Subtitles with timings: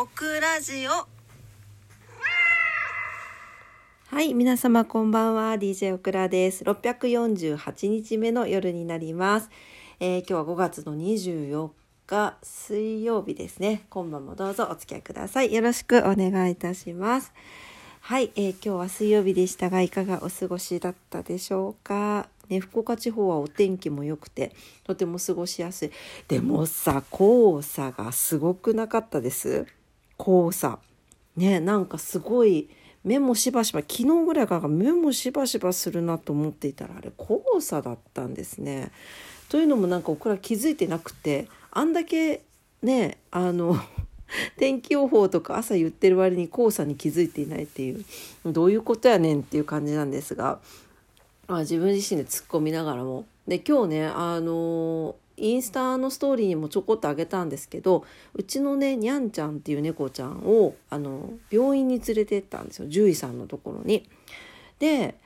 [0.00, 0.90] オクラジオ
[4.14, 5.54] はい、皆様こんばんは。
[5.54, 6.62] DJ オクラです。
[6.62, 9.50] 648日目の夜になります。
[9.98, 11.70] えー今日は5月の24
[12.06, 13.86] 日水曜日ですね。
[13.90, 15.52] 今晩もどうぞお付き合いください。
[15.52, 17.32] よろしくお願いいたします。
[18.00, 22.28] はい、えー今日は水曜日でしたがいかがお過ごしだったでしょうか？
[22.48, 24.54] ね、福岡地方はお天気も良くて
[24.84, 25.90] とても過ごしやすい。
[26.28, 29.66] でもさ、黄砂がすごくなかったです。
[30.18, 30.78] 黄砂。
[31.36, 32.68] ね、なんかすごい
[33.04, 38.90] 目もしばしば昨日ぐらいから目もしばしばするなと思っていたらあれ黄砂だったんですね。
[39.48, 42.42] というのもなんか僕ら気づいてなくてあんだけ
[42.82, 43.76] ねあの
[44.58, 48.04] 天気予報とか朝言ってる割に黄砂に気づいていないっていう
[48.44, 50.60] どういうことやねんっていう感じなんですが、
[51.46, 64.08] まあ、自分自身で突っ込みながらもで今日ねあのインスタのストーリーにもちょこっとあげたんですけどうちのねにゃんちゃんっていう猫ちゃんをあの病院に連れてったんですよ獣医さんのところに。
[64.78, 65.16] で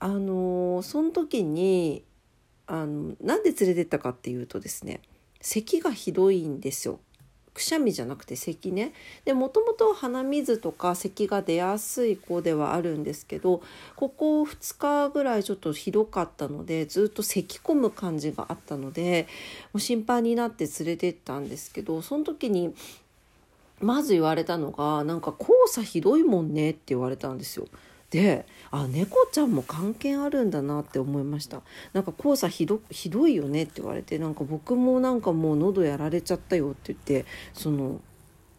[0.00, 2.04] あのその時に
[2.66, 5.00] あのなんで連れてったかっていうとですね
[5.40, 7.00] 咳がひどいんですよ。
[7.54, 8.92] くしゃみじゃなくて咳ね
[9.24, 13.62] でもともと鼻水とか咳が出やすい子ではあるんですけど
[13.96, 19.26] ここ2日ぐらいちょっとひどかったのでずっと咳込む感じがあったので
[19.72, 22.74] もう心配になって連れてったんですけどその時に
[23.80, 27.66] まず言われたのがなんか黄砂ひどいもんねって言われたんですよ。
[28.10, 31.60] であ猫ちゃんも関係あるんだなって思いました。
[31.92, 38.00] なんか黄砂ひどひどいよねって言われてなんか僕もなんかもう喉やられちゃったよって言ってその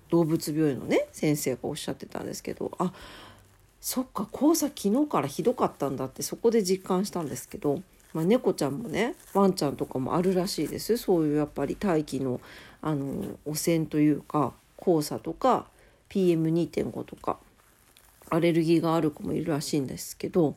[0.10, 2.92] 動物病院のね先生がおっしゃってたんですけどあ
[3.82, 7.82] そっか黄砂昨日からひどかったんだってそこで実感したんですけど、
[8.14, 10.98] まあ、猫ちゃんもねワンちゃんとかもあるらしいです。
[10.98, 12.42] そういうやっぱり大気の
[12.82, 15.66] あの汚染というか黄砂とか
[16.10, 17.40] PM2.5 とか
[18.30, 20.56] アレルギーがある子もいるらしいんですけど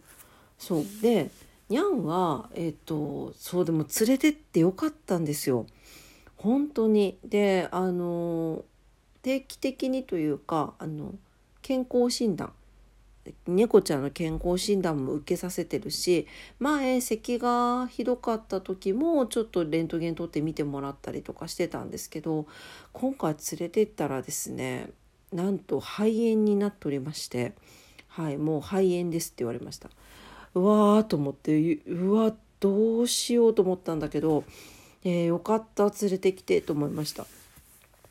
[0.59, 0.84] そう。
[1.01, 1.31] で
[1.69, 5.67] にゃんはえっ、とそうでも連れてってよかったんですよ。
[6.36, 7.19] 本当に。
[7.24, 8.64] であの
[9.23, 11.14] 定期的にというかあの
[11.63, 12.52] 健康診断。
[13.46, 16.27] 猫ちゃんの健康診断も受けさせてるし
[16.58, 22.46] 前咳がひどかった時もちょっとレントゲン取って見てもらったりとかしてたんですけど
[22.92, 24.91] 今回連れて行ったらですね
[25.33, 27.53] なんと肺炎になっておりまして
[28.09, 29.89] はいもう肺炎ですって言われました。
[30.55, 34.45] うわーと思ってうわどうしようと思ったんだけど、
[35.05, 37.27] えーよかった連れてきてと思いました。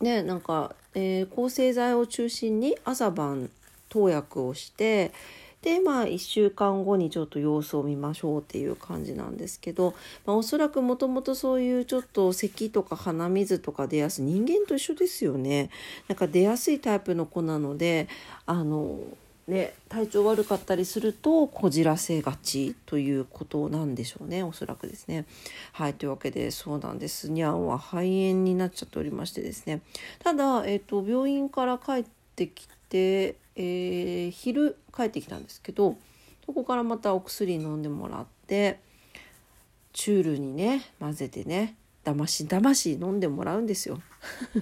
[0.01, 3.49] でなんか、えー抗生剤を中心に朝晩
[3.89, 5.11] 投薬をして
[5.61, 9.93] でまあ1週間後にちょっと様子を見ましょうっていう感じなんですけど、
[10.25, 15.69] まあ、おそらくもともとそういうちょっと咳とか鼻水とか出やすい人間と一緒ですよね。
[16.07, 18.07] なんか出やすいタイプの子なので
[18.45, 18.99] あの
[19.47, 24.41] ね体調悪かったりするとこじらせがちということなんでしょうね。
[24.41, 25.25] おそらくですね。
[25.73, 27.29] はいというわけでそうなんです。
[27.29, 29.81] にゃんは肺炎になっちゃっておりましてですね。
[30.23, 32.05] ただ、えっと病院から帰っ
[32.35, 35.97] てきて、えー昼帰ってきたんですけど
[36.45, 38.79] そこからまたお薬飲んでもらって
[39.93, 44.01] チュールにね混ぜてねだましだまし飲んでもらうんですよ。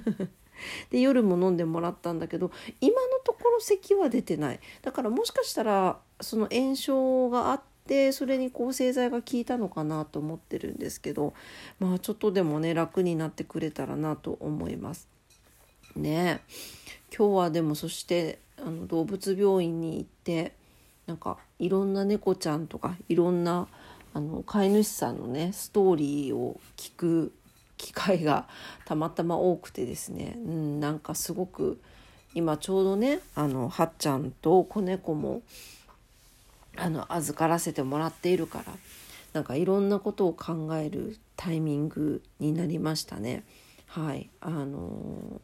[0.91, 2.51] で夜も飲んでもらったんだけど
[2.81, 11.33] 今のところ咳は出てないだからもしかしたらその炎症があってそれに抗生剤が効いたのかなと思ってるんですけど
[11.79, 15.07] まあちょっとでもね楽になってくれたらなと思います。
[15.95, 16.78] ねえ
[17.15, 20.53] 今日はでもそしてあの動物病院に行って
[21.07, 23.67] なんかいろんな猫ちゃんとかいろんな
[24.13, 27.33] あの飼い主さんのねストーリーを聞く
[27.77, 28.47] 機会が
[28.85, 31.79] たまたま多くてですね、うん、なんかすごく
[32.35, 35.41] 今ちょうどねあのはっちゃんと子猫も
[36.77, 38.73] あの預からせてもらっているから
[39.33, 43.43] なんかいろんなことを考えるタイミングになりましたね。
[43.87, 45.41] はいあの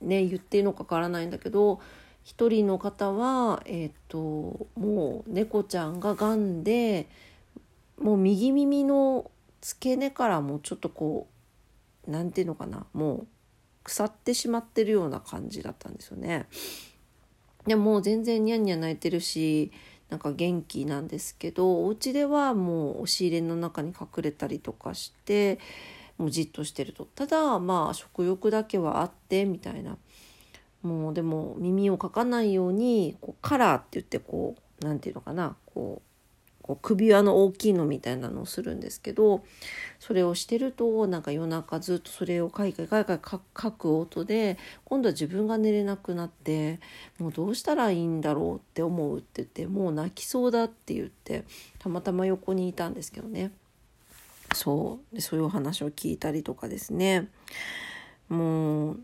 [0.00, 1.80] ね言っていいのかわからないんだけど
[2.22, 7.08] 一人の方は、えっともう猫ちゃんががんで
[7.98, 9.30] もう右耳の
[9.60, 11.26] 付け根からもうちょっとこ
[12.06, 13.26] うなんていうのかなもう
[13.84, 16.46] 腐ってしまってるような感じだったんですよね。
[17.66, 19.70] でもう全然ニャンニャン泣いてるし
[20.08, 25.58] なんか元気なんですけどお家ではもう押し入れの中に隠れたりとかして
[26.20, 27.06] もうじっとしてると。
[27.14, 29.96] ただまあ食欲だけはあってみたいな。
[30.82, 35.56] もうでも耳をかかないようにこうカラーって言ってこうなんていうのかな。
[35.66, 36.10] こう
[36.62, 39.42] こう首輪の大きいのみたいなのをするんですけど
[39.98, 43.40] それをしてるとなんか夜中ずっとそれをかいかいかいかい書
[43.72, 46.78] く音で今度は自分が寝れなくなって
[47.18, 51.44] もうどうしたらいいんだろうって思うって言ってもう泣きそうだって言って
[51.80, 53.50] たまたま横にいたんですけどね。
[54.54, 55.14] そう。
[55.14, 57.28] でそういうお話を聞いたりとかですね。
[58.28, 59.00] もう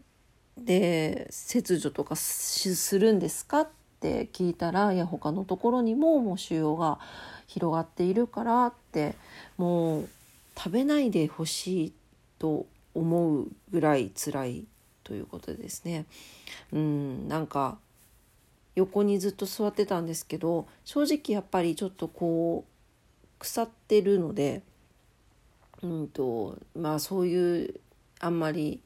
[0.58, 3.60] で切除とかするんですか？
[3.62, 3.68] っ
[4.00, 6.98] て聞いたらいや他のところにももう腫瘍が
[7.46, 9.14] 広がっているからって
[9.56, 10.08] もう
[10.56, 11.92] 食べないでほしい
[12.38, 14.64] と思うぐらい辛い
[15.04, 16.06] ということでですね。
[16.72, 17.78] うんなんか
[18.74, 22.70] 横にずっと座ってたんですけど正直やっぱりちょっとこう
[23.38, 24.62] 腐ってるので
[25.82, 27.80] うんとまあそういう
[28.20, 28.80] あんまり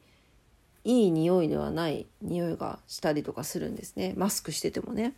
[0.83, 4.13] いい匂いではない匂いがしたりとかするんですね。
[4.17, 5.13] マスクしててもね。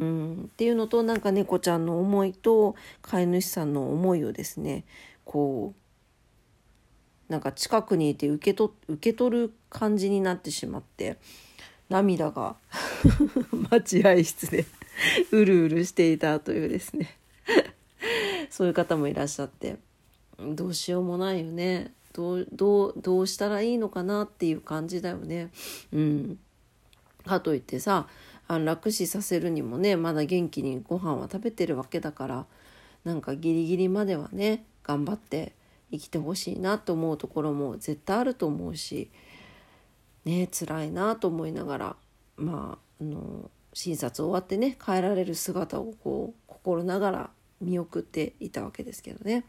[0.00, 4.84] うん、っていうのとなんか猫ちゃんの思いと飼い主さんの思いをですね
[5.24, 5.74] こ
[7.28, 11.18] うなんか近くにいて受けと受け取る感じになってしまって
[11.88, 12.56] 涙が
[13.70, 14.64] 待合室で
[15.30, 17.18] うるうるしていたというですね。
[18.50, 19.76] そういう方もいらっしゃって。
[20.54, 25.50] どうしようもないよねどうどうどうしたらいいのかなっていう感じだよね。
[25.92, 26.38] うん、
[27.24, 28.06] かといってさ
[28.48, 32.46] 安楽死させるにもねまだ元気にご飯は食べてるわけだから
[33.04, 35.52] なんかギリギリまではね頑張って
[35.90, 39.10] 生きてほしいなと思うところも絶対あると思うし
[40.24, 41.96] ね辛いなと思いながら
[42.36, 47.30] まああの診察終わってね帰られる姿をこう心ながら
[47.60, 49.44] 見送っていたわけですけどね。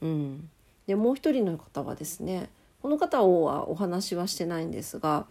[0.00, 0.50] うん、
[0.86, 2.48] でもう一人の方はですね
[2.82, 5.26] この方はお話はしてないんですが、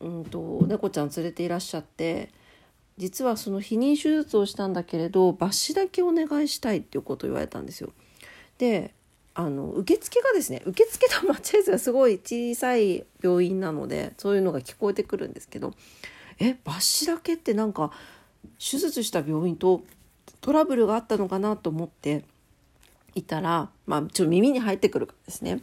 [0.00, 2.30] うんと、猫ちゃん連れていらっしゃって
[2.98, 7.90] 実はその避妊手術をしたんだけれど抜歯だけお願いしたいっていうことを言われたんですよ。
[8.58, 8.92] で
[9.34, 15.74] あの受付がですね受付と待合室がすごい小さい病院なのでそういうのが聞こえてくるんですけど
[16.40, 17.92] え抜歯だけってなんか
[18.58, 19.82] 手術した病院と
[20.40, 22.24] トラブルがあったのかなと思って
[23.14, 25.62] いたら、まあ、ちょっと耳に入ってくるからですね。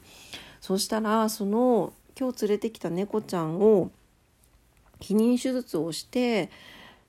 [0.62, 3.92] そしたらその今日連れてきた猫ちゃんを
[5.00, 6.50] 避妊手術をして、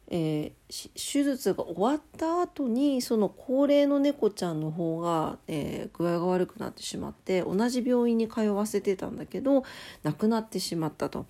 [0.08, 9.64] えー、手術が終わった後にその高齢の猫ちゃんの方が、えー、具合が悪くなってしまって同じ病院に通わせてたんだけど
[10.02, 11.26] 亡くなってしまったと。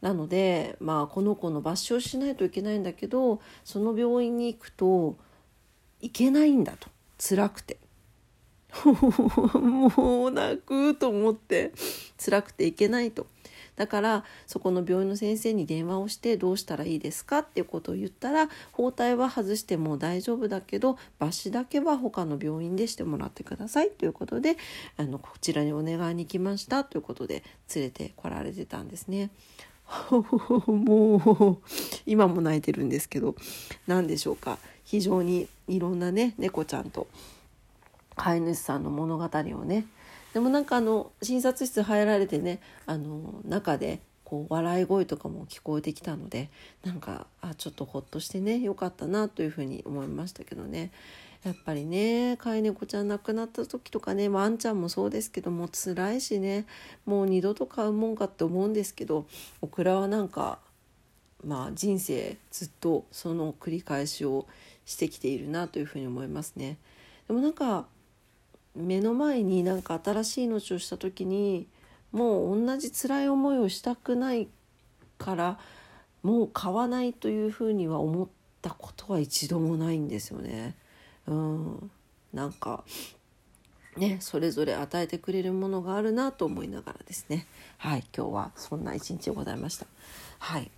[0.00, 5.16] なので、まあ、この子の抜歯をしないといけないんだけどその病院に行くと
[6.00, 7.78] 行けないんだと辛くて。
[8.84, 11.72] もう泣くと思って
[12.22, 13.26] 辛くていけないと。
[13.80, 24.58] だからそこの病院の先生に電話をしてどうしたらいいですかっていうことを言ったら包帯は外しても大丈夫だけど抜歯だけは他の病院でしてもらってくださいということで
[24.98, 27.42] あのこちらにお願いに来ましたということで
[27.74, 29.30] 連れてこられてたんですね。
[30.68, 31.58] もう
[32.04, 33.34] 今も泣いてるんですけど
[33.86, 37.08] 何でしょうか非常にいろんなね猫ちゃんと
[38.20, 39.86] 飼い主さんの物語をね
[40.34, 46.50] でもなんかあの診察室入られてねあの中でこう笑い声とかも聞こえてきたので
[46.84, 50.92] なんかあちょっとほっとしてねよかったなというふうに思いましたけどね
[51.42, 56.66] やっぱりね飼い猫ちゃん亡くなった時とかねワンちゃんもそうですけども辛いしね
[57.06, 59.26] もう二度と飼うもんかって思うんですけど
[59.62, 60.58] オクラはなんか
[61.42, 64.46] まあ人生ずっとその繰り返しを
[64.84, 66.76] してきているなというふうに思いますね。
[67.26, 67.86] でもなんか
[68.80, 71.66] 目の前になんか新しい命をした時に
[72.12, 74.48] もう同じ辛い思いをしたくない
[75.18, 75.58] から
[76.22, 78.28] もう買わないというふうには思っ
[78.60, 80.74] たことは一度もないんですよね。
[81.26, 81.90] うん、
[82.32, 82.84] なんか
[83.96, 87.46] ねそれぞれ与えてくれるものがあるなと思いながらですね。
[87.78, 89.86] はい今日はそんな一日でございました。
[90.38, 90.70] はい。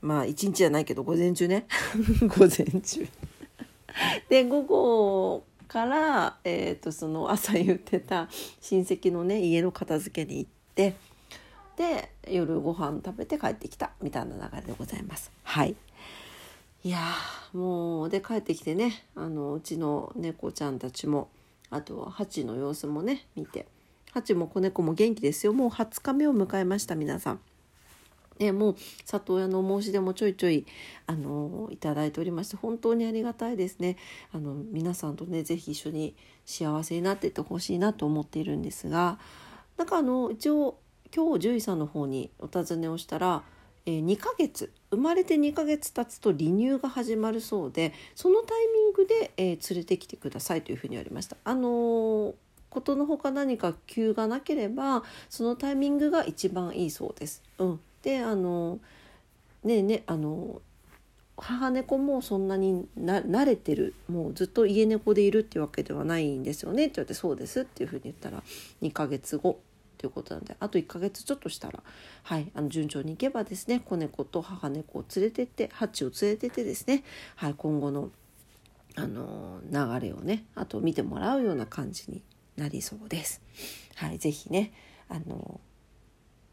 [0.00, 1.66] まあ一日じゃないけど午前中ね。
[2.26, 3.06] 午前中。
[4.28, 8.28] で午後から、えーと、その朝言ってた
[8.60, 10.94] 親戚のね家の片付けに行って
[11.76, 15.32] で夜ご飯食べて帰ってきたみたいな流れでございます。
[15.44, 15.74] はい
[16.84, 16.98] いや
[17.52, 21.28] もうで帰ってきてねあのうちの猫ちゃんたちも
[21.70, 23.66] あとはハチの様子もね見て
[24.10, 27.40] ハチも子猫も元気ですよもう20日目を迎えました皆さん。
[28.38, 30.66] ね、もう里親の申し出もちょいちょい
[31.06, 33.96] あのいただいておりまして本当にありがたいですね
[34.32, 39.18] あの皆さんとね是非一緒に幸せになっていってほしいなと思っているんですが
[39.76, 40.78] なんかあの一応
[41.14, 43.42] 今日獣医さんの方にお尋ねをしたら
[43.84, 51.36] えー、2ヶ月生まれて2ヶ月経つと離乳が始まるそうでそのタイミングで、えー、連れてきてくださいというふうにありました。
[51.44, 52.34] あのー
[52.72, 57.42] ことのほか何か急がなければそのタイミングが一番いいそうです。
[57.58, 58.80] うん、であの
[59.64, 60.60] ねえねあの
[61.36, 68.42] 母猫もそんなに慣れてるもうずっと家猫でいるっていうわけではないんですよねって言われて「そうです」っていうふうに言ったら
[68.82, 69.60] 2ヶ月後
[69.98, 71.82] ということなんであと1ヶ月ちょっとしたら、
[72.24, 77.04] はい、あの順調にいけばですね子猫と母猫を連れてってハッチを連れてってですね、
[77.36, 78.10] はい、今後の
[78.94, 82.20] あの流れをねあと見てもらうような感じに
[82.56, 83.40] なりそうです。
[83.94, 84.72] はい、ぜひね
[85.08, 85.60] あの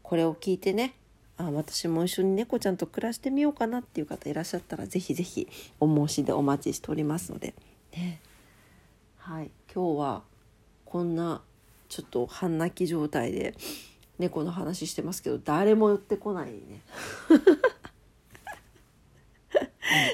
[0.02, 0.94] これを聞いてね
[1.40, 5.48] あ私も一緒に猫ちゃんと暮らしてみようかなっていう方いらっしゃったら是非是非
[5.80, 7.54] お申しでお待ちしておりますので、
[7.96, 8.20] ね、
[9.16, 9.50] はい。
[9.74, 10.22] 今日は
[10.84, 11.40] こんな
[11.88, 13.54] ちょっと半泣き状態で
[14.18, 16.82] 猫の話してますけど誰も寄ってこないね。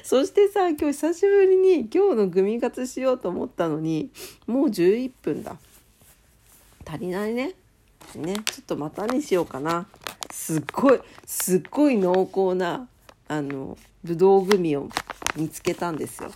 [0.04, 4.12] そしてさ今日久しぶりに今日のグミ活しようと思ったのに
[4.46, 5.56] もう11分だ。
[6.84, 7.56] 足りないね。
[8.14, 9.88] ねちょっとまたにしようかな
[10.36, 12.86] すっごいすっごい濃厚な
[13.26, 14.88] あのぶどうグミを
[15.34, 16.30] 見つけたんですよ。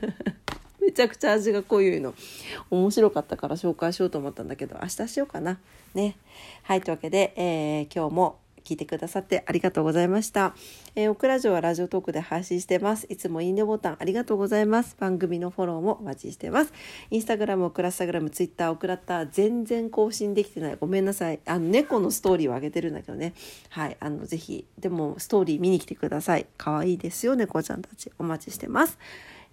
[0.80, 2.14] めちゃくちゃ味が濃いの。
[2.70, 5.60] 面白かったから紹介しようと思ったんだけど明日しようかな。
[5.94, 6.16] ね。
[6.62, 8.38] はいというわけで、えー、今日も
[8.68, 10.54] 聞いてくださってありがとうございました。
[10.94, 13.06] えー、オクラジオはラジオトークで配信してます。
[13.08, 14.94] いつもいいねボタンありがとうございます。
[15.00, 16.74] 番組のフォローもお待ちしてます。
[17.10, 20.76] インスタグラム、オクラスタグラム、ツイッター、オクラッター、全然更新できてない。
[20.78, 21.40] ごめんなさい。
[21.46, 23.32] あの、猫のストーリーを上げてるんだけどね。
[23.70, 23.96] はい。
[24.00, 26.46] あの、ぜひ、でも、ストーリー見に来てください。
[26.58, 28.12] 可愛いですよ、猫ちゃんたち。
[28.18, 28.98] お待ちしてます。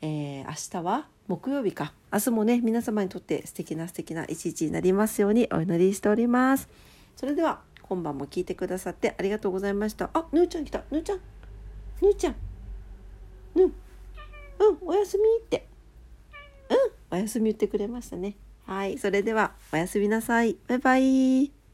[0.02, 1.94] えー、明日は木曜日か。
[2.12, 6.70] 明日もね、皆様にとって素敵な素敵な一日になりますようにお祈りしております。
[7.16, 10.10] それでは、今晩も聞いてくださってありがとうございました。
[10.13, 10.84] あ、ぬーちゃん来た。
[10.89, 11.20] ぬーちゃん。
[12.01, 12.36] ぬーちゃん。
[13.56, 13.72] ぬうん、
[14.82, 15.68] おやすみって。
[17.12, 18.36] うん、おやすみ言ってくれましたね。
[18.65, 20.58] はい、それではおやすみなさい。
[20.68, 21.65] バイバイ。